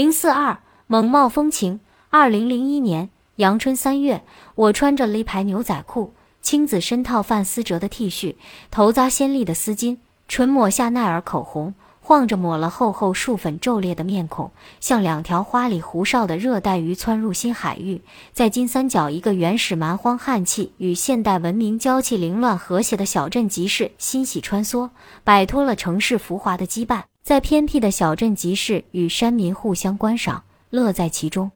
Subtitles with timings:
[0.00, 1.80] 零四二猛冒风情。
[2.08, 8.36] 二零零一年阳春三月，我穿着立牌牛仔裤、青紫深套范思哲的 T 恤，
[8.70, 11.74] 头扎鲜丽的丝巾，唇抹夏奈儿口红。
[12.00, 14.50] 晃着抹了厚厚数粉皱裂的面孔，
[14.80, 18.00] 像两条花里胡哨的热带鱼窜入新海域，
[18.32, 24.88] 在金三角一个原始蛮荒汉气与现代文明娇气凌乱和谐的小镇集市欣喜穿梭，
[25.24, 31.52] 摆脱了城市浮华的羁绊，在偏僻的小镇集市与山民互相观赏，乐在其中。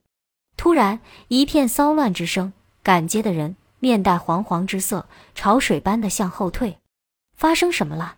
[0.56, 2.52] 突然，一片骚乱之声，
[2.82, 6.78] 赶街的人面带惶惶之色，潮水般的向后退。
[7.34, 8.16] 发生什么了？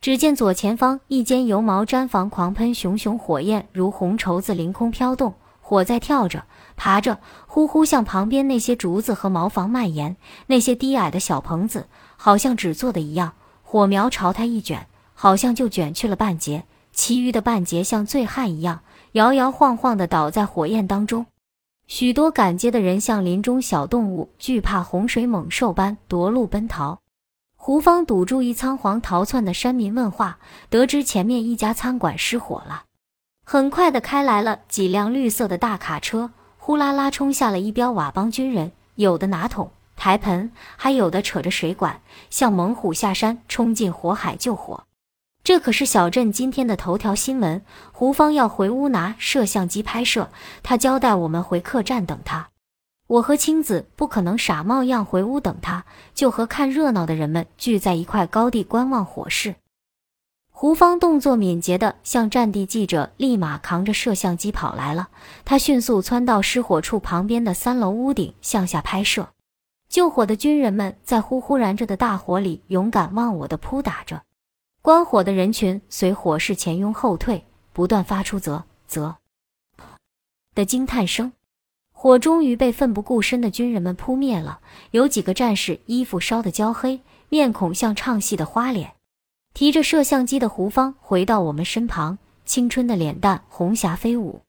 [0.00, 6.44] 只见左前方一间油毛毡房狂喷熊熊火焰，如红绸子凌空飘动，火在跳着、
[6.76, 10.16] 爬着，呼呼向旁边那些竹子和茅房蔓延。
[10.46, 18.80] 那些低矮的小棚子好像纸做的一样，火苗朝它一卷，好像就卷去了半截，其余的半截像醉汉一样
[19.12, 21.26] 摇摇晃晃地倒在火焰当中。
[21.86, 27.00] 许多赶街的人像林中小动物，惧怕洪水猛兽般夺路奔逃。
[27.56, 32.84] 胡芳堵住一仓皇逃窜的山民问话，得知前面一家餐馆失火了。
[33.44, 44.84] 很快的开来了几辆绿色的大卡车，呼啦啦冲下了一标佤邦军人，有的拿桶抬盆，还有的扯着水管，像猛虎下山冲进火海救火。
[45.48, 47.62] 这可是小镇今天的头条新闻。
[47.90, 50.28] 胡芳要回屋拿摄像机拍摄，
[50.62, 52.50] 他交代我们回客栈等他。
[53.06, 59.54] 我和青子不可能傻冒样回屋等他，就和看热闹的人们聚在一块高地观望火势。
[60.50, 65.08] 胡芳动作敏捷的向战地记者，立马扛着摄像机跑来了。
[65.46, 69.26] 他迅速窜到失火处旁边的三楼屋顶向下拍摄。
[69.88, 74.20] 救火的军人们在呼呼燃着的大火里勇敢忘我的扑打着，
[74.88, 77.44] 观火的人群随火势前拥后退，
[77.74, 79.16] 不断发出啧啧
[80.54, 81.30] 的惊叹声。
[81.92, 84.60] 火终于被奋不顾身的军人们扑灭了。
[84.92, 88.94] 有几个战士衣服烧得焦黑，面孔像唱戏的花脸。
[89.52, 94.40] 提着摄像机的胡芳回到我们身旁，青春的脸蛋红霞飞舞。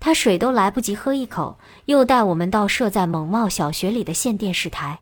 [0.00, 4.98] 他水都来不及喝一口，又带我们到设在蒙茂小学里的县电视台。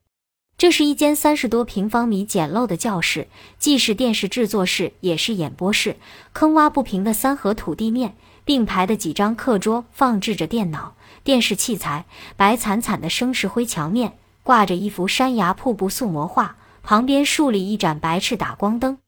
[0.56, 3.26] 这是一间三十多平方米简陋的教室，
[3.58, 5.96] 既是电视制作室，也是演播室。
[6.32, 10.94] 坑洼不平的三合土地面，并排的几张课桌放置着电脑。
[11.24, 12.06] 电视器材，
[12.36, 18.98] 白惨惨的生石灰墙面挂着一幅山崖瀑布塑模画，旁边竖立一盏白炽打光灯。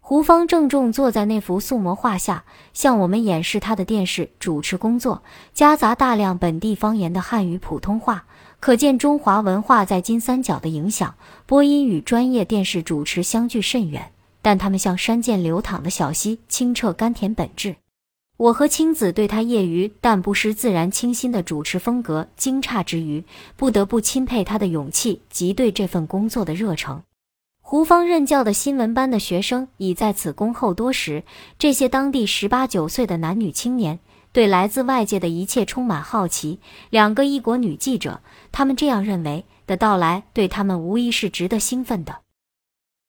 [0.00, 5.22] 胡芳郑重坐在那幅塑模画下，向我们演示他的电视主持工作，
[5.52, 8.24] 夹杂大量本地方言的汉语普通话，
[8.60, 11.14] 可见中华文化在金三角的影响。
[11.46, 17.76] 播音与专业电视主持相距甚远，但他们像山涧流淌的小溪，清澈甘甜本质。
[18.36, 23.24] 我和青子对他业余但不失自然清新的主持风格惊诧之余，
[23.56, 27.02] 不得不钦佩他的勇气及对这份工作的热诚。
[27.60, 31.24] 胡芳任教的新闻班的学生已在此恭候多时，
[31.58, 33.98] 这些当地十八九岁的男女青年
[34.32, 36.60] 对来自外界的一切充满好奇。
[36.90, 38.20] 两个异国女记者，
[38.52, 42.20] 他们这样认为的到来，对他们无疑是值得兴奋的。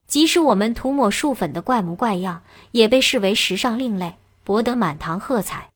[0.07, 2.41] 即使我们涂抹树粉的怪模怪样，
[2.71, 4.15] 也被视为时尚另类。
[4.43, 5.69] 博得满堂喝彩，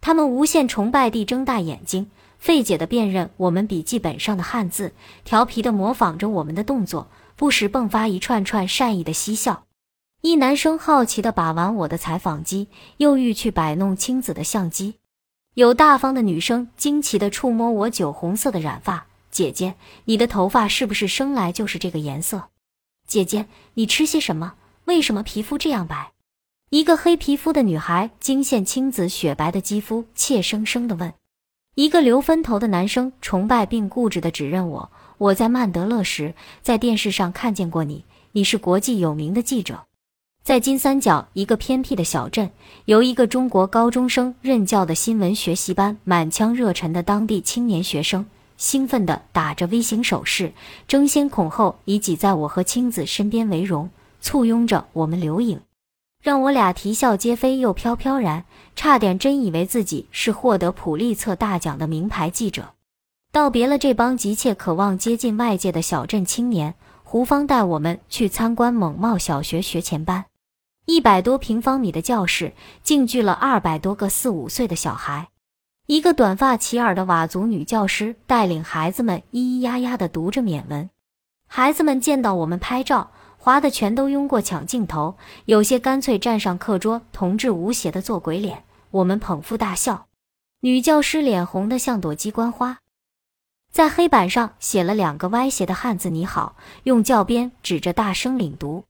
[0.00, 4.92] 他们无限崇拜地睁大眼睛，费解地辨认我们笔记本上的汉字，
[5.24, 9.64] 调皮地模仿着我们的动作，不时迸发一串串善意的嬉笑。
[10.22, 12.68] 一男生好奇地把玩我的采访机，
[12.98, 14.94] 又欲去摆弄青子的相机。
[15.54, 19.74] 有大方的女生惊奇地触摸我酒红色的染发，姐姐，
[20.04, 22.50] 你的头发是不是生来就是这个颜色？
[23.04, 24.54] 姐姐，你吃些什么？
[24.84, 26.12] 为什么皮肤这样白？
[26.70, 31.12] 一个黑皮肤的女孩惊现青紫雪白的肌肤，怯生生地问
[31.74, 39.86] ：“一个留分头的男生崇拜并固执地指认我，我在曼德勒时在电视上看见过你，你是国际有名的记者。”
[40.44, 42.50] 在金三角一个偏僻的小镇，
[42.86, 50.52] 由一个中国高中生任教的新闻学习班，满腔热忱的当地青年学生兴奋地打着微型手势，
[50.88, 53.88] 争先恐后以挤在我和青子身边为荣，
[54.20, 55.60] 簇拥着我们留影。
[56.20, 62.70] 让我俩啼笑皆非，又飘飘然，差点真以为自己是获得普利策大奖的名牌记者。
[63.30, 66.74] 道别了这帮急切渴望接近外界的小镇青年，
[67.04, 70.24] 胡芳带我们去参观蒙茂小学学前班。
[70.86, 75.28] 一百多平方米的教室，竟聚了二百多个四五岁的小孩。
[75.86, 80.90] 一个短发齐耳的佤族女教师带领孩子们咿咿呀呀地读着缅文。
[81.46, 83.10] 孩子们见到我们拍照。
[83.38, 88.62] 滑的全都拥过抢镜头，有些干脆站上课桌，同志无邪的做鬼脸。
[88.92, 90.06] 我们捧腹大笑。
[90.60, 92.78] 女教师脸红的像朵鸡冠花，
[93.72, 98.84] 在黑板上写了两个歪斜的汉字“你好”，用教鞭指着大声领读。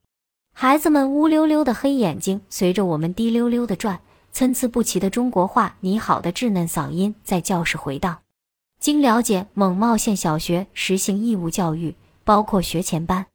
[0.55, 3.99] 孩子们乌溜溜的黑眼睛随着我们滴溜溜的转，
[4.31, 8.19] 参差不齐的中国话“你好”的稚嫩嗓音在教室回荡。
[8.79, 13.25] 经了解，蒙茂县小学实行义务教育，包括学前班，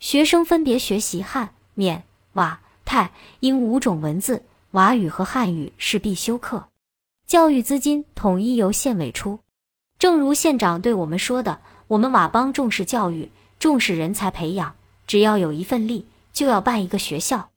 [0.00, 2.02] 学生分别学习汉、缅、
[2.34, 4.42] 佤、泰、英五种文字，
[4.72, 6.66] 佤语和汉语是必修课。
[7.26, 9.38] 教育资金统一由县委出。
[9.98, 14.74] 正如县长对我们说的：“我们佤邦重视教育，重视人才培养，
[15.06, 17.48] 只要有一份力，就要办一个学校。”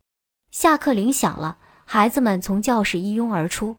[0.49, 3.75] 下课铃响了，孩子们从教室一拥而出。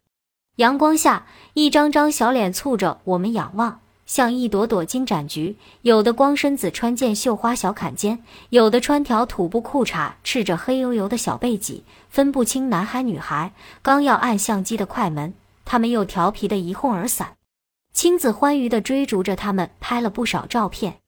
[0.57, 5.57] 阳光下，一张张小脸蹙着我们仰望，像一朵朵金盏菊。
[5.83, 13.53] 有的光身子穿件绣花小坎肩，有的穿条土布裤衩，赤着黑油油的小背脊，分不清男孩女孩。
[13.81, 15.33] 刚要按相机的快门，
[15.65, 17.37] 他们又调皮的一哄而散。
[17.93, 21.00] 亲子欢愉的追逐着他们，拍了不少照片。